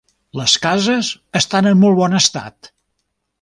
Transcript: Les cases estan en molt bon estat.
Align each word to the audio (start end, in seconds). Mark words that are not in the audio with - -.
Les 0.39 0.53
cases 0.63 1.09
estan 1.41 1.69
en 1.73 1.79
molt 1.83 2.01
bon 2.01 2.19
estat. 2.21 2.73